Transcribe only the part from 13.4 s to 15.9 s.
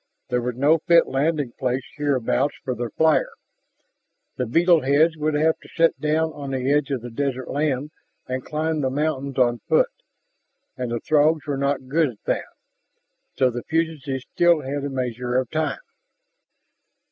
the fugitives still had a measure of time.